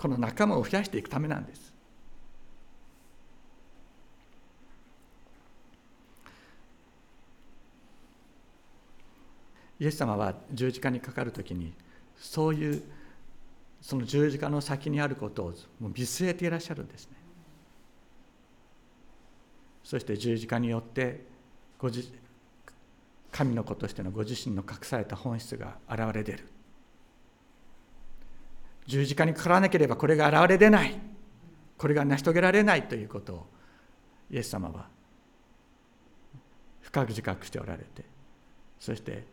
[0.00, 1.74] この仲間を増やしていくためなんです。
[9.78, 11.74] イエス様は十字架にかかるときに
[12.16, 12.82] そういう
[13.82, 15.46] その十字架の先にあることを
[15.78, 17.16] もう見据えていらっしゃるんですね。
[19.84, 21.26] そして十字架によって
[21.78, 22.10] ご自
[23.30, 26.59] 神の子としてのご自身の隠された本質が現れ出る。
[28.90, 30.98] 十字架にかからなければこれが現れ出ない。
[31.78, 33.46] これが成し遂げられないということを
[34.30, 34.88] イエス様は
[36.82, 38.04] 深く自覚しておられて
[38.78, 39.24] そして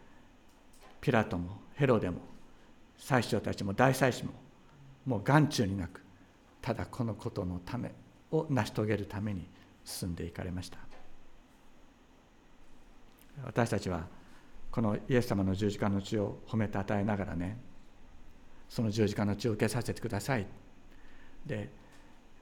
[1.02, 2.20] ピラトもヘロデも
[2.98, 4.32] 祭司長たちも大祭司も
[5.06, 6.02] もう眼中になく
[6.62, 7.92] ただこのことのため
[8.32, 9.46] を成し遂げるために
[9.84, 10.78] 進んでいかれました。
[13.44, 14.08] 私たちは
[14.72, 17.58] このイエス様の十字架の血を褒めたたえながらね
[18.70, 20.46] その十字架の血を受けさせてください。
[21.46, 21.70] で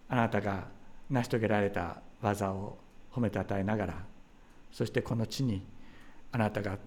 [0.09, 0.67] あなたが
[1.09, 2.77] 成し遂げられた技を
[3.11, 4.03] 褒めたたえながら
[4.71, 5.63] そしてこの地に
[6.31, 6.77] あなたが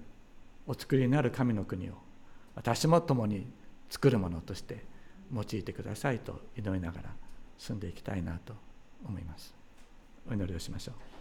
[0.66, 1.94] お作りになる神の国を
[2.54, 3.46] 私も共に
[3.88, 4.84] 作るものとして
[5.32, 7.10] 用いてくださいと祈りながら
[7.56, 8.54] 住んでいきたいなと
[9.06, 9.54] 思います。
[10.30, 11.17] お祈りをしましょう。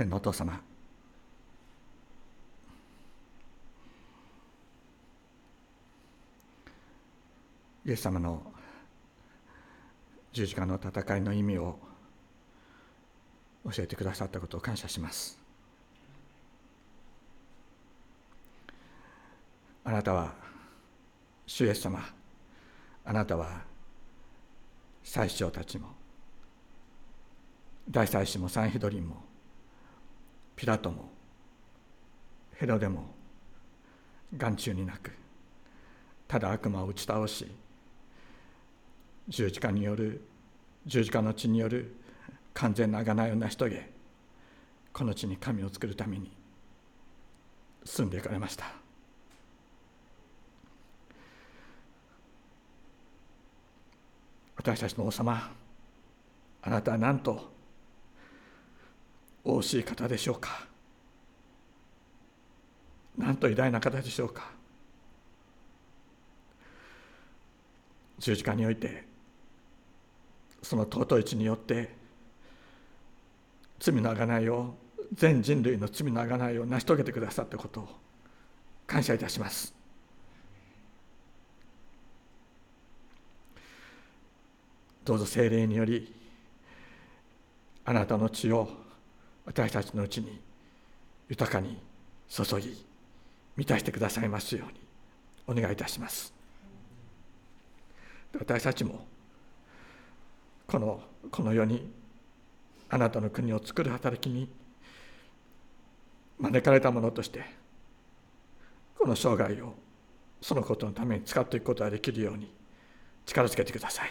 [0.00, 0.58] 天のお父様。
[7.84, 8.42] イエス様の
[10.32, 11.78] 十字架の戦いの意味を
[13.70, 15.38] 教えてくださったことを感謝します。
[19.84, 20.32] あなたは
[21.46, 22.02] 主イエス様
[23.04, 23.60] あなたは
[25.02, 25.88] 祭司長たちも
[27.90, 29.29] 大祭司もサンヒドリンも
[30.60, 31.08] ピラトも
[32.56, 33.14] ヘロデも
[34.36, 35.10] 眼中になく
[36.28, 37.50] ただ悪魔を打ち倒し
[39.26, 40.20] 十字架による
[40.84, 41.96] 十字架の血による
[42.52, 43.90] 完全な贖いを成し遂げ
[44.92, 46.30] この地に神を作るために
[47.86, 48.66] 住んでいかれました。
[54.56, 55.54] 私たちの王様
[56.60, 57.59] あなたは何と
[59.44, 60.66] 惜しい方でしょうか？
[63.18, 64.50] なんと偉大な方でしょうか？
[68.18, 69.04] 十字架において
[70.62, 71.94] その尊い血によって
[73.78, 74.74] 罪の贖いを
[75.14, 77.88] 全人類の罪の贖いを成し遂げてくださったことを
[78.86, 79.74] 感謝いたします。
[85.02, 86.14] どうぞ精霊により
[87.86, 88.68] あなたの血を
[89.50, 90.40] 私たちのうちに
[91.28, 91.76] 豊かに
[92.28, 92.86] 注ぎ
[93.56, 96.32] 満たしてくださいますようにお願いいたします。
[98.38, 99.04] 私たちも
[100.68, 101.90] このこの世に
[102.90, 104.48] あなたの国を作る働きに
[106.38, 107.44] 招かれたものとして
[108.96, 109.74] この生涯を
[110.40, 112.54] そのことのために使っていくことができるように
[113.26, 114.10] 力づけてください。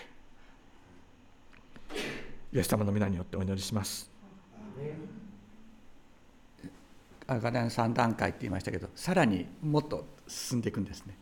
[2.52, 4.12] イエス様の皆によってお祈りします。
[7.36, 11.16] 赤点3段階って言いましたけどさらにもっと進んでいくんですね。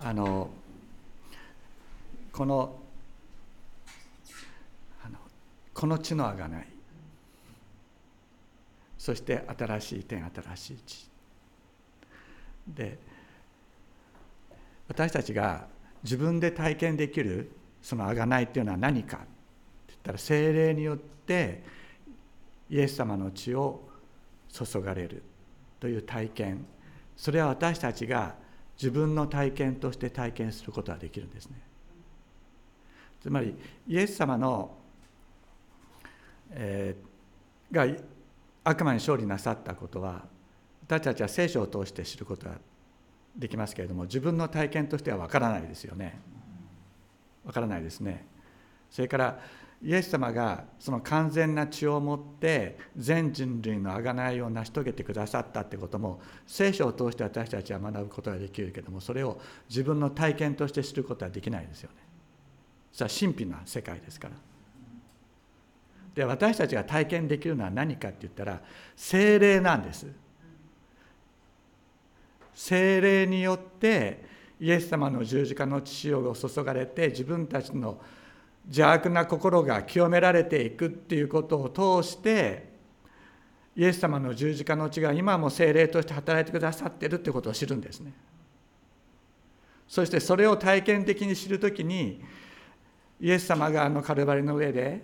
[0.00, 0.50] あの
[2.32, 2.76] この
[5.04, 5.18] あの
[5.72, 6.68] この地のあがない
[8.98, 11.10] そして新しい天新しい地
[12.68, 12.98] で
[14.88, 15.66] 私たちが
[16.02, 19.26] 自分で体験できるそのあがないっていうのは何かって
[19.88, 21.62] 言ったら精霊によって
[22.68, 23.88] イエス様の血を
[24.54, 25.22] 注がれる
[25.80, 26.64] という体験。
[27.16, 28.34] それは私たちが
[28.76, 31.60] 自分の体験として体験することができるんですね。
[33.20, 33.56] つまり
[33.88, 34.76] イエス様の、
[36.50, 37.86] えー、が
[38.62, 40.24] 悪魔に勝利なさったことは
[40.82, 42.56] 私たちは聖書を通して知ることが
[43.36, 46.20] できますけれども自分の体験としては分からないですよね。
[47.44, 48.26] 分からないですね。
[48.90, 49.40] それから
[49.84, 61.96] イエス様がその完全な血を持って全人類の贖いを成し遂げてくださったってことも聖書を通して私たちは学ぶことができるけどもそれを自分の体験として知ることはできないですよね。
[62.92, 64.34] それは神秘な世界ですから。
[66.14, 68.62] で私たちが体験できるのは何かって言ったら
[68.96, 70.06] 精霊なんです。
[72.54, 74.24] 精霊によって
[74.58, 78.00] イエス様の十字架の血を注がれて自分たちの
[78.66, 82.72] 邪悪な心が清められていくっていうことを通して
[83.76, 88.12] イエス様の十字架の血が今も精霊として働いてくださってるってことを知るんですね。
[89.88, 92.22] そしてそれを体験的に知るときに
[93.20, 95.02] イエス様があのカルバリの上で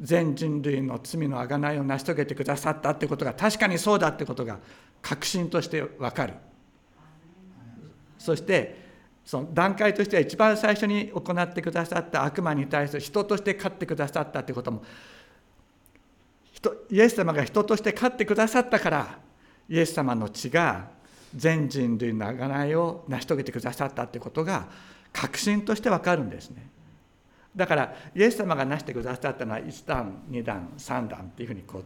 [0.00, 4.58] 全人類の罪の贖いを成し遂げてくださったってことが確かにそうだってことが
[5.02, 6.34] 確信として分かる。
[8.18, 8.85] そして
[9.26, 14.84] その段階としては一番最初に行ってくださった悪魔に対する人として勝ってくださったということも
[16.90, 19.18] イエス様が人として勝ってくださったから
[19.68, 20.88] イエス様の血が
[21.34, 24.68] 全人類の贖いを成し遂げてくださったということが
[25.12, 26.70] 確信として分かるんですね。
[27.54, 31.84] だからイエス様が成してくださったのは1段2段3段っていうふうにこう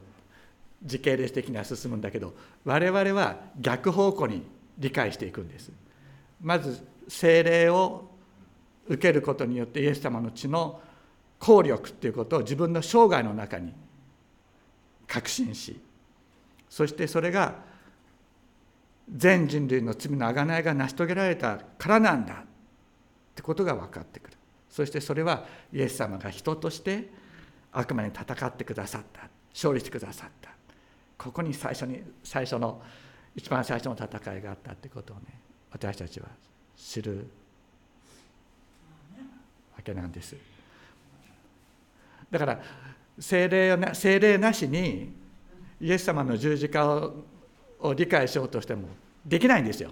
[0.84, 2.34] 時系列的には進むんだけど
[2.64, 4.42] 我々は逆方向に
[4.78, 5.72] 理解していくんです。
[6.42, 8.08] まず聖霊を
[8.86, 10.80] 受けることによってイエス様の血の
[11.38, 13.74] 効力っていうことを自分の生涯の中に
[15.06, 15.80] 確信し
[16.68, 17.56] そしてそれが
[19.12, 22.36] 全人類の罪の贖いが成し遂げられたからなんだっ
[23.34, 24.36] てことが分かってくる。
[24.68, 27.10] そしてそれはイエス様が人として
[27.72, 29.28] 悪魔に戦ってくださった。
[29.52, 30.50] 勝利してくださった。
[31.18, 32.80] ここに最初に最初の
[33.34, 35.40] 一番最初の戦いがあったってことをね
[35.72, 36.28] 私たちは
[36.88, 37.26] 知る
[39.76, 40.36] わけなんです。
[42.30, 42.60] だから
[43.18, 45.12] 精霊精霊なしに
[45.80, 47.24] イエス様の十字架を
[47.80, 48.88] を理解しようとしても
[49.24, 49.90] できないんですよ。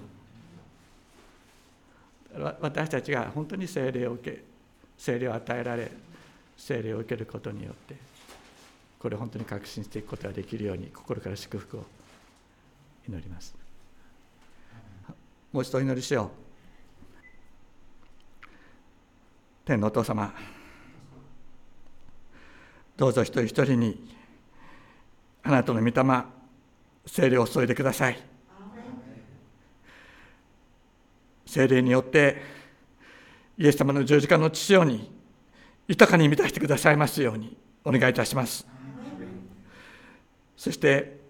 [2.61, 4.43] 私たちが本当に精霊を受け
[4.97, 5.91] 精霊を与えられ
[6.57, 7.97] 精霊を受けることによって
[8.99, 11.85] これを本当に確信していくことができるように心から祝福を
[13.09, 13.55] 祈ります。
[15.53, 16.48] もう一度お祈りしよう。
[19.69, 20.33] 天のお父様。
[22.97, 24.17] どうぞ一人一人に
[25.43, 26.25] あなたの御霊
[27.05, 28.19] 精霊を注いでください。
[31.45, 32.41] 精霊によって
[33.59, 35.13] イエス様の十字架の父よに
[35.87, 37.55] 豊かに満たしてくださいますように
[37.85, 38.67] お願いいたします。
[40.57, 41.21] そして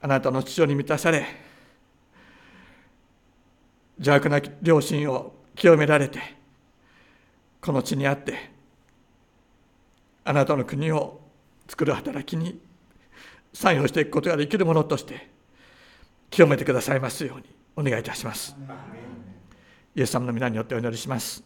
[0.00, 1.26] あなたの父親に満たされ
[3.98, 6.35] 邪悪な良心を清められて
[7.66, 8.48] この地にあって
[10.24, 11.20] あなたの国を
[11.66, 12.60] 作る働きに
[13.52, 15.28] 参与していくことができるものとして
[16.30, 17.44] 清めてくださいますように
[17.74, 18.54] お願いいたします。
[19.96, 21.42] イエス様の皆によってお祈りします。